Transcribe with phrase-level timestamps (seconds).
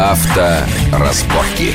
[0.00, 1.74] Авторазборки.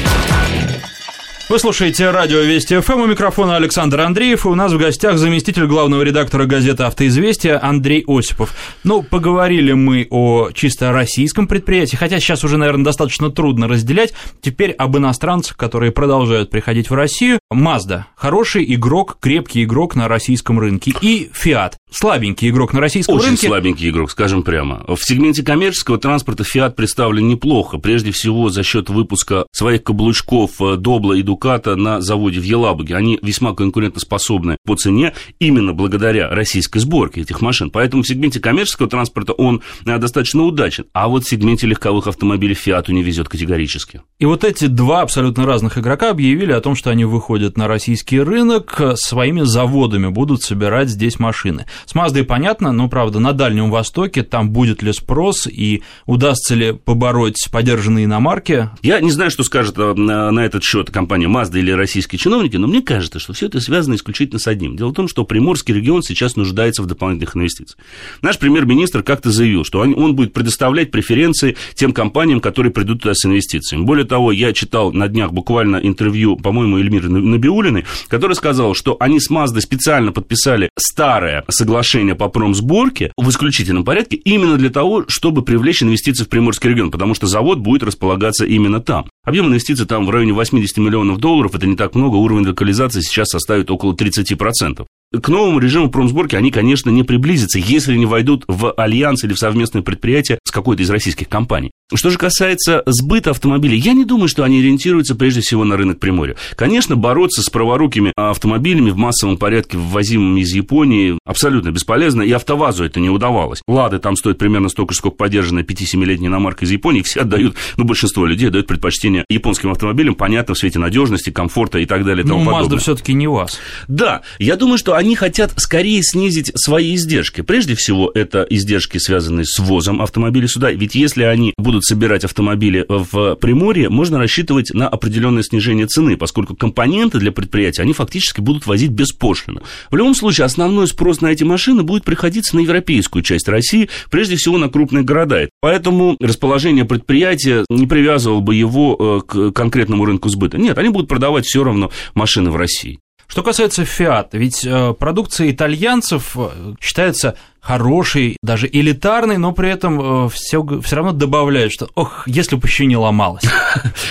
[1.47, 5.67] Вы слушаете радио Вести ФМ, у микрофона Александр Андреев, и у нас в гостях заместитель
[5.67, 8.55] главного редактора газеты «Автоизвестия» Андрей Осипов.
[8.83, 14.15] Ну, поговорили мы о чисто российском предприятии, хотя сейчас уже, наверное, достаточно трудно разделять.
[14.41, 17.37] Теперь об иностранцах, которые продолжают приходить в Россию.
[17.53, 20.93] Mazda– хороший игрок, крепкий игрок на российском рынке.
[21.01, 23.47] И Fiat– слабенький игрок на российском Очень рынке.
[23.47, 24.83] слабенький игрок, скажем прямо.
[24.87, 31.13] В сегменте коммерческого транспорта Fiat представлен неплохо, прежде всего за счет выпуска своих каблучков Добла
[31.13, 32.95] и Дуката на заводе в Елабуге.
[32.95, 37.71] Они весьма конкурентоспособны по цене именно благодаря российской сборке этих машин.
[37.71, 40.85] Поэтому в сегменте коммерческого транспорта он э, достаточно удачен.
[40.93, 44.01] А вот в сегменте легковых автомобилей Fiat не везет категорически.
[44.17, 48.21] И вот эти два абсолютно разных игрока объявили о том, что они выходят на российский
[48.21, 51.65] рынок, своими заводами будут собирать здесь машины.
[51.85, 56.71] С Маздой понятно, но, правда, на Дальнем Востоке там будет ли спрос и удастся ли
[56.71, 58.69] побороть подержанные иномарки?
[58.81, 62.67] Я не знаю, что скажет э, на, этот счет компания Mazda или российские чиновники, но
[62.67, 64.77] мне кажется, что все это связано исключительно с одним.
[64.77, 67.77] Дело в том, что Приморский регион сейчас нуждается в дополнительных инвестициях.
[68.21, 73.25] Наш премьер-министр как-то заявил, что он будет предоставлять преференции тем компаниям, которые придут туда с
[73.25, 73.83] инвестициями.
[73.83, 79.19] Более того, я читал на днях буквально интервью, по-моему, Эльмиры Набиулиной, которая сказала, что они
[79.19, 85.41] с Маздой специально подписали старое соглашение по промсборке в исключительном порядке именно для того, чтобы
[85.41, 89.07] привлечь инвестиции в Приморский регион, потому что завод будет располагаться именно там.
[89.23, 93.29] Объем инвестиций там в районе 80 миллионов долларов, это не так много, уровень локализации сейчас
[93.29, 94.85] составит около 30%.
[95.21, 99.39] К новому режиму промсборки они, конечно, не приблизятся, если не войдут в альянс или в
[99.39, 101.71] совместное предприятие с какой-то из российских компаний.
[101.93, 105.99] Что же касается сбыта автомобилей, я не думаю, что они ориентируются прежде всего на рынок
[105.99, 106.35] Приморья.
[106.55, 112.85] Конечно, бороться с праворукими автомобилями в массовом порядке, ввозимыми из Японии, абсолютно бесполезно, и АвтоВАЗу
[112.85, 113.61] это не удавалось.
[113.67, 117.83] Лады там стоят примерно столько же, сколько поддержанная 5-7-летняя иномарка из Японии, все отдают, ну,
[117.83, 122.25] большинство людей дают предпочтение японским автомобилям, понятно, в свете надежности, комфорта и так далее.
[122.25, 122.79] И ну, тому Mazda подобное.
[122.79, 123.59] все-таки не вас.
[123.87, 127.41] Да, я думаю, что они хотят скорее снизить свои издержки.
[127.41, 130.71] Прежде всего, это издержки, связанные с ввозом автомобилей сюда.
[130.71, 136.55] Ведь если они будут собирать автомобили в Приморье, можно рассчитывать на определенное снижение цены, поскольку
[136.55, 139.61] компоненты для предприятия они фактически будут возить беспошлино.
[139.91, 144.35] В любом случае, основной спрос на эти машины будет приходиться на европейскую часть России, прежде
[144.35, 145.49] всего на крупные города.
[145.61, 150.57] Поэтому расположение предприятия не привязывало бы его к конкретному рынку сбыта.
[150.57, 152.99] Нет, они будут продавать все равно машины в России.
[153.27, 160.29] Что касается Fiat, ведь э, продукция итальянцев э, считается хороший, даже элитарный, но при этом
[160.29, 163.43] все, все равно добавляют, что, ох, если бы еще не ломалось.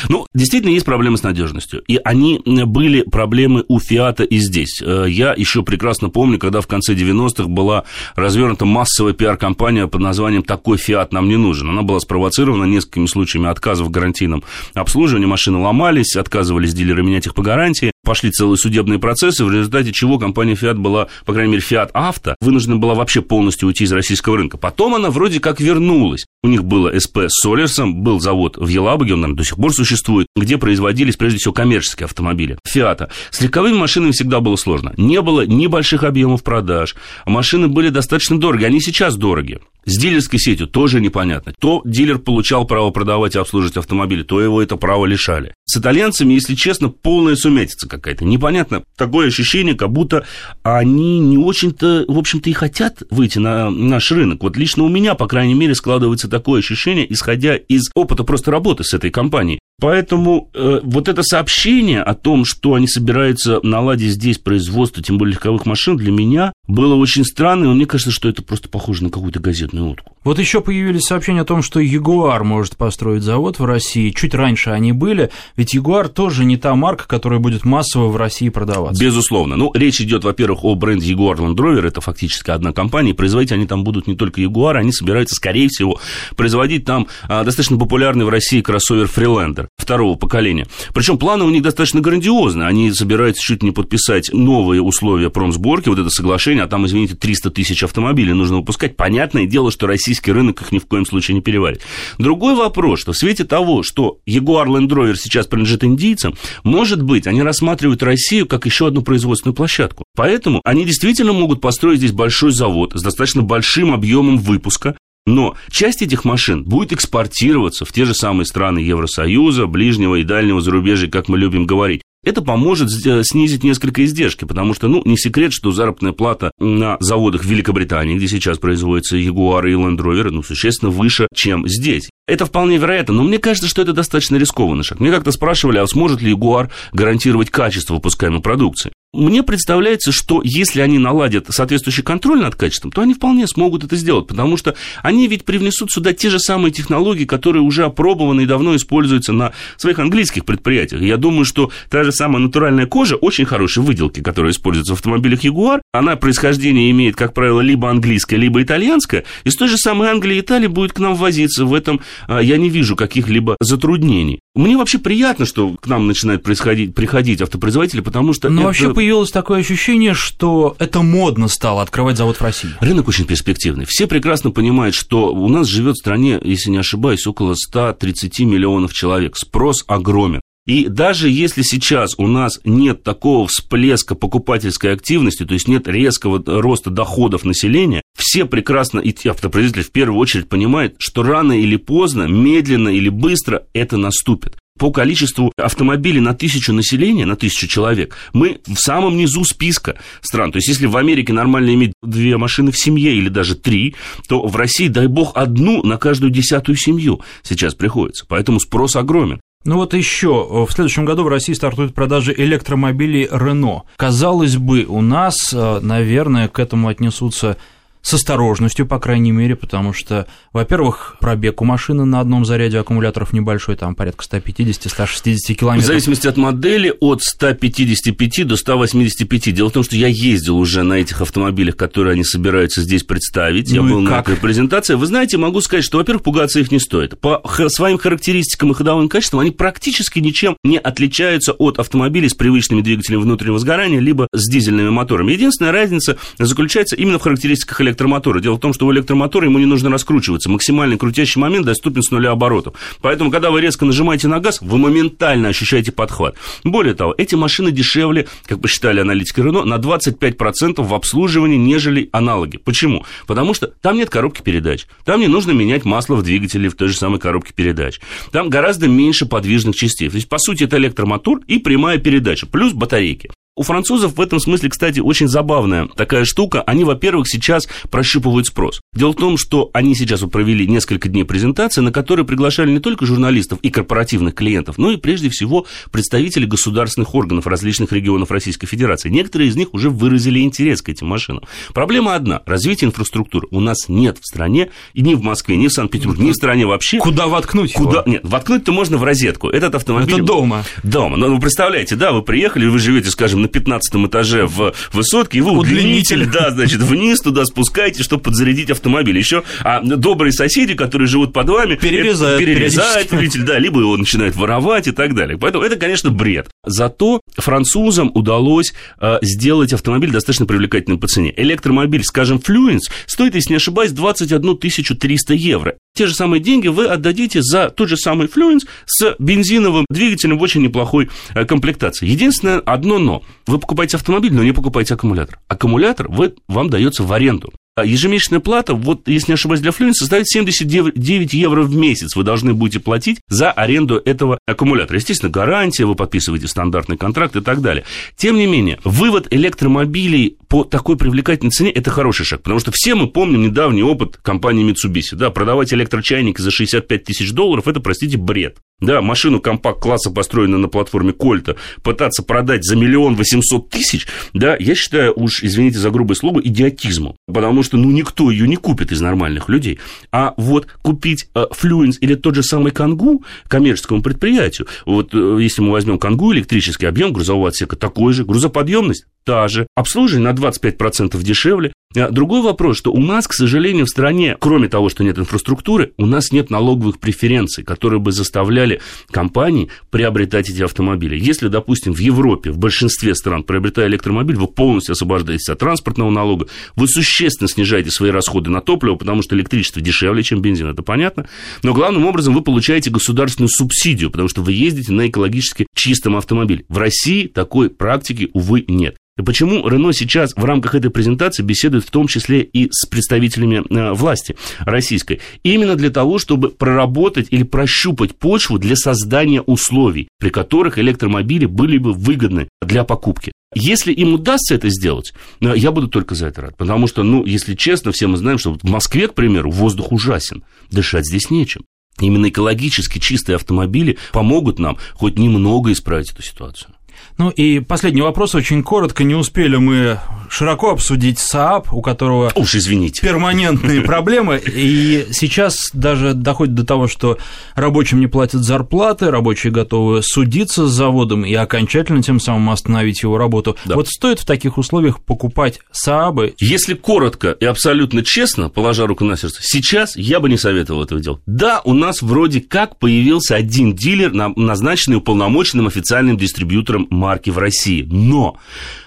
[0.09, 1.83] Ну, действительно, есть проблемы с надежностью.
[1.87, 4.81] И они были проблемы у Фиата и здесь.
[4.83, 10.77] Я еще прекрасно помню, когда в конце 90-х была развернута массовая пиар-компания под названием «Такой
[10.77, 11.71] Фиат нам не нужен».
[11.71, 14.45] Она была спровоцирована несколькими случаями отказов в гарантийном
[14.75, 15.27] обслуживании.
[15.27, 17.93] Машины ломались, отказывались дилеры менять их по гарантии.
[18.05, 22.35] Пошли целые судебные процессы, в результате чего компания Fiat была, по крайней мере, Fiat Авто,
[22.43, 24.57] вынуждена была вообще полностью уйти из российского рынка.
[24.57, 26.27] Потом она вроде как вернулась.
[26.43, 29.73] У них было СП с Солерсом, был завод в Елабуге, он, наверное, до сих пор
[29.73, 33.11] существует, где производились, прежде всего, коммерческие автомобили Фиата.
[33.31, 34.93] С легковыми машинами всегда было сложно.
[34.97, 36.97] Не было ни больших объемов продаж,
[37.27, 39.61] машины были достаточно дороги, они сейчас дороги.
[39.87, 41.53] С дилерской сетью тоже непонятно.
[41.59, 45.55] То дилер получал право продавать и обслуживать автомобили, то его это право лишали.
[45.75, 48.25] С итальянцами, если честно, полная сумятица какая-то.
[48.25, 48.85] Непонятно.
[48.97, 50.25] Такое ощущение, как будто
[50.63, 54.45] они не очень-то, в общем-то, и хотят выйти на наш рынок.
[54.45, 58.85] Вот лично у меня, по крайней мере, складывается такое ощущение, исходя из опыта просто работы
[58.85, 59.59] с этой компанией.
[59.81, 65.35] Поэтому э, вот это сообщение о том, что они собираются наладить здесь производство, тем более
[65.35, 69.11] легковых машин, для меня было очень странно, и мне кажется, что это просто похоже на
[69.11, 70.17] какую-то газетную утку.
[70.23, 74.11] Вот еще появились сообщения о том, что Ягуар может построить завод в России.
[74.11, 78.49] Чуть раньше они были, ведь Ягуар тоже не та марка, которая будет массово в России
[78.49, 79.03] продаваться.
[79.03, 79.57] Безусловно.
[79.57, 83.53] Ну, речь идет, во-первых, о бренде Jaguar Land Rover, это фактически одна компания, и производить
[83.53, 86.01] они там будут не только Jaguar, они собираются, скорее всего,
[86.37, 90.67] производить там а, достаточно популярный в России кроссовер Freelander второго поколения.
[90.93, 92.67] Причем планы у них достаточно грандиозные.
[92.67, 97.51] Они собираются чуть не подписать новые условия промсборки, вот это соглашение, а там, извините, 300
[97.51, 98.97] тысяч автомобилей нужно выпускать.
[98.97, 101.83] Понятное дело, что российский рынок их ни в коем случае не переварит.
[102.19, 107.27] Другой вопрос, что в свете того, что Jaguar Land Rover сейчас принадлежит индийцам, может быть,
[107.27, 110.05] они рассматривают Россию как еще одну производственную площадку.
[110.17, 114.97] Поэтому они действительно могут построить здесь большой завод с достаточно большим объемом выпуска,
[115.27, 120.61] но часть этих машин будет экспортироваться в те же самые страны Евросоюза, ближнего и дальнего
[120.61, 122.03] зарубежья, как мы любим говорить.
[122.25, 127.45] Это поможет снизить несколько издержки, потому что, ну, не секрет, что заработная плата на заводах
[127.45, 132.09] в Великобритании, где сейчас производятся Jaguar и Land Rover, ну, существенно выше, чем здесь.
[132.27, 135.01] Это вполне вероятно, но мне кажется, что это достаточно рискованный шаг.
[135.01, 138.93] Мне как-то спрашивали, а сможет ли Jaguar гарантировать качество выпускаемой продукции?
[139.15, 143.95] Мне представляется, что если они наладят соответствующий контроль над качеством, то они вполне смогут это
[143.95, 148.47] сделать, потому что они ведь привнесут сюда те же самые технологии, которые уже опробованы и
[148.47, 151.01] давно используются на своих английских предприятиях.
[151.01, 155.45] Я думаю, что та же самая натуральная кожа, очень хорошие выделки, которые используются в автомобилях
[155.45, 160.09] Jaguar, она происхождение имеет, как правило, либо английское, либо итальянское, и с той же самой
[160.09, 161.65] Англии и Италии будет к нам возиться.
[161.65, 164.41] В этом а, я не вижу каких-либо затруднений.
[164.57, 168.49] Мне вообще приятно, что к нам начинают происходить, приходить автопроизводители, потому что...
[168.49, 168.67] Но это...
[168.67, 172.71] вообще появилось такое ощущение, что это модно стало открывать завод в России.
[172.81, 173.85] Рынок очень перспективный.
[173.87, 178.93] Все прекрасно понимают, что у нас живет в стране, если не ошибаюсь, около 130 миллионов
[178.93, 179.37] человек.
[179.37, 180.41] Спрос огромен.
[180.67, 186.43] И даже если сейчас у нас нет такого всплеска покупательской активности, то есть нет резкого
[186.47, 192.23] роста доходов населения, все прекрасно, и автопроизводители в первую очередь понимают, что рано или поздно,
[192.23, 194.57] медленно или быстро это наступит.
[194.79, 200.51] По количеству автомобилей на тысячу населения, на тысячу человек, мы в самом низу списка стран.
[200.51, 203.95] То есть, если в Америке нормально иметь две машины в семье или даже три,
[204.29, 208.25] то в России, дай бог, одну на каждую десятую семью сейчас приходится.
[208.27, 209.41] Поэтому спрос огромен.
[209.65, 213.83] Ну вот еще, в следующем году в России стартуют продажи электромобилей Renault.
[213.97, 217.57] Казалось бы, у нас, э, наверное, к этому отнесутся
[218.05, 223.33] с осторожностью, по крайней мере, потому что, во-первых, пробег у машины на одном заряде аккумуляторов
[223.33, 225.85] небольшой, там порядка 150-160 километров.
[225.85, 229.55] В зависимости от модели, от 155 до 185.
[229.55, 233.71] Дело в том, что я ездил уже на этих автомобилях, которые они собираются здесь представить.
[233.71, 234.95] Ну я был на этой презентации.
[234.95, 237.19] Вы знаете, могу сказать, что, во-первых, пугаться их не стоит.
[237.19, 242.83] По своим характеристикам и ходовым качествам они практически ничем не отличаются от автомобилей с привычными
[242.83, 245.33] двигателями внутреннего сгорания, либо с дизельными моторами.
[245.33, 248.41] Единственная разница заключается именно в характеристиках электромобилей электромотора.
[248.41, 250.51] Дело в том, что у электромотора ему не нужно раскручиваться.
[250.51, 252.75] Максимальный крутящий момент доступен с нуля оборотов.
[253.01, 256.37] Поэтому, когда вы резко нажимаете на газ, вы моментально ощущаете подхват.
[256.65, 262.57] Более того, эти машины дешевле, как посчитали аналитики Рено, на 25% в обслуживании, нежели аналоги.
[262.57, 263.05] Почему?
[263.27, 264.87] Потому что там нет коробки передач.
[265.05, 268.01] Там не нужно менять масло в двигателе в той же самой коробке передач.
[268.33, 270.09] Там гораздо меньше подвижных частей.
[270.09, 273.31] То есть, по сути, это электромотор и прямая передача, плюс батарейки.
[273.57, 276.63] У французов в этом смысле, кстати, очень забавная такая штука.
[276.63, 278.81] Они, во-первых, сейчас прощупывают спрос.
[278.93, 282.81] Дело в том, что они сейчас вот провели несколько дней презентации, на которые приглашали не
[282.81, 288.67] только журналистов и корпоративных клиентов, но и прежде всего представителей государственных органов различных регионов Российской
[288.67, 289.09] Федерации.
[289.09, 291.45] Некоторые из них уже выразили интерес к этим машинам.
[291.73, 293.47] Проблема одна– развитие инфраструктуры.
[293.53, 296.67] У нас нет в стране, и ни в Москве, ни в Санкт-Петербурге, ни в стране
[296.67, 296.99] вообще.
[296.99, 298.01] Куда воткнуть Куда?
[298.01, 298.11] Его?
[298.11, 299.49] Нет, воткнуть-то можно в розетку.
[299.49, 300.15] Этот автомобиль...
[300.17, 300.65] Это дома.
[300.83, 301.17] Дома.
[301.17, 305.41] Но вы представляете, да, вы приехали, вы живете, скажем, на 15 этаже в высотке, и
[305.41, 309.17] вы удлинитель, да, значит, вниз туда спускаете, чтобы подзарядить автомобиль.
[309.19, 314.37] Еще а добрые соседи, которые живут под вами, перерезают, перерезают удлинитель, да, либо его начинают
[314.37, 315.39] воровать и так далее.
[315.39, 316.49] Поэтому это, конечно, бред.
[316.65, 321.33] Зато французам удалось э, сделать автомобиль достаточно привлекательным по цене.
[321.37, 325.75] Электромобиль, скажем, Fluence, стоит, если не ошибаюсь, 21 300 евро.
[325.97, 330.43] Те же самые деньги вы отдадите за тот же самый Fluence с бензиновым двигателем в
[330.43, 332.07] очень неплохой э, комплектации.
[332.07, 333.23] Единственное, одно но.
[333.47, 335.39] Вы покупаете автомобиль, но не покупаете аккумулятор.
[335.47, 337.53] Аккумулятор вы, вам дается в аренду.
[337.77, 342.15] А ежемесячная плата, вот, если не ошибаюсь, для Fluence составит 79 евро в месяц.
[342.15, 344.97] Вы должны будете платить за аренду этого аккумулятора.
[345.01, 347.85] Естественно, гарантия, вы подписываете стандартный контракт и так далее.
[348.17, 352.95] Тем не менее, вывод электромобилей по такой привлекательной цене– это хороший шаг, потому что все
[352.95, 355.17] мы помним недавний опыт компании Mitsubishi.
[355.17, 358.59] Да, продавать электрочайники за 65 тысяч долларов– это, простите, бред.
[358.81, 364.75] Да, машину компакт-класса, построенную на платформе Кольта, пытаться продать за миллион восемьсот тысяч, да, я
[364.75, 367.17] считаю уж, извините за грубое слово, идиотизмом.
[367.27, 369.79] Потому что, ну, никто ее не купит из нормальных людей.
[370.13, 375.63] А вот купить э, Fluence или тот же самый Кангу коммерческому предприятию, вот э, если
[375.63, 381.21] мы возьмем Кангу, электрический объем грузового отсека такой же, грузоподъемность та же, обслуживание на 25%
[381.23, 381.73] дешевле.
[381.97, 385.93] А другой вопрос, что у нас, к сожалению, в стране, кроме того, что нет инфраструктуры,
[385.97, 391.17] у нас нет налоговых преференций, которые бы заставляли компании приобретать эти автомобили.
[391.17, 396.49] Если, допустим, в Европе, в большинстве стран, приобретая электромобиль, вы полностью освобождаетесь от транспортного налога,
[396.75, 401.29] вы существенно снижаете свои расходы на топливо, потому что электричество дешевле, чем бензин, это понятно.
[401.63, 406.65] Но главным образом вы получаете государственную субсидию, потому что вы ездите на экологически чистом автомобиле.
[406.69, 408.97] В России такой практики, увы, нет.
[409.17, 413.63] И почему Рено сейчас в рамках этой презентации беседует в том числе и с представителями
[413.71, 415.21] э, власти российской?
[415.45, 421.79] Именно для того, чтобы проработать или прощупать почву для создания условий, при которых электромобили были
[421.79, 423.31] бы выгодны для покупки.
[423.55, 426.57] Если им удастся это сделать, э, я буду только за это рад.
[426.57, 430.43] Потому что, ну, если честно, все мы знаем, что в Москве, к примеру, воздух ужасен.
[430.73, 431.63] Дышать здесь нечем.
[432.01, 436.74] Именно экологически чистые автомобили помогут нам хоть немного исправить эту ситуацию.
[437.19, 439.05] Ну и последний вопрос, очень коротко.
[439.05, 439.99] Не успели мы
[440.29, 443.01] широко обсудить СААП, у которого Уж извините.
[443.03, 444.41] перманентные проблемы.
[444.45, 447.19] И сейчас даже доходит до того, что
[447.55, 453.17] рабочим не платят зарплаты, рабочие готовы судиться с заводом и окончательно тем самым остановить его
[453.17, 453.57] работу.
[453.65, 453.77] Да.
[453.77, 456.35] Вот стоит в таких условиях покупать СААБы?
[456.39, 461.01] Если коротко и абсолютно честно, положа руку на сердце, сейчас я бы не советовал этого
[461.01, 461.21] делать.
[461.27, 467.87] Да, у нас вроде как появился один дилер, назначенный уполномоченным официальным дистрибьютором марки в России.
[467.91, 468.37] Но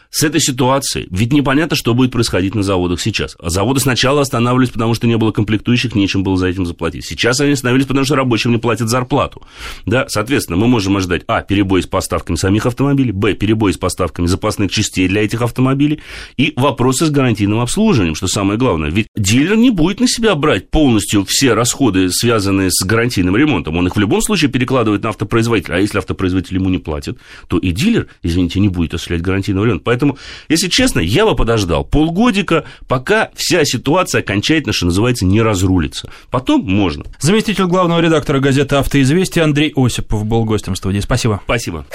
[0.09, 1.07] с этой ситуацией.
[1.11, 3.35] Ведь непонятно, что будет происходить на заводах сейчас.
[3.39, 7.05] А заводы сначала останавливались, потому что не было комплектующих, нечем было за этим заплатить.
[7.05, 9.41] Сейчас они остановились, потому что рабочим не платят зарплату.
[9.85, 14.27] Да, соответственно, мы можем ожидать, а, перебой с поставками самих автомобилей, б, перебой с поставками
[14.27, 16.01] запасных частей для этих автомобилей,
[16.37, 18.89] и вопросы с гарантийным обслуживанием, что самое главное.
[18.89, 23.77] Ведь дилер не будет на себя брать полностью все расходы, связанные с гарантийным ремонтом.
[23.77, 25.75] Он их в любом случае перекладывает на автопроизводителя.
[25.75, 29.83] А если автопроизводитель ему не платит, то и дилер, извините, не будет осуществлять гарантийный ремонт.
[29.97, 36.07] Поэтому, если честно, я бы подождал полгодика, пока вся ситуация окончательно, что называется, не разрулится.
[36.29, 37.05] Потом можно.
[37.19, 40.99] Заместитель главного редактора газеты «Автоизвестия» Андрей Осипов был гостем студии.
[40.99, 41.41] Спасибо.
[41.45, 41.87] Спасибо.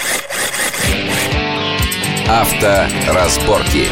[2.27, 3.87] Авторазборки.